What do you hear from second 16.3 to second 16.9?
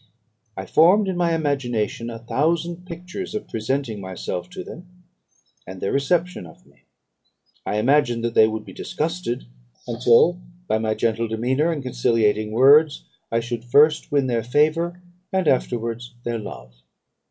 love.